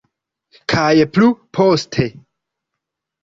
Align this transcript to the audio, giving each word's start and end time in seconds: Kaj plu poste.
Kaj 0.73 0.93
plu 1.17 1.29
poste. 1.57 2.07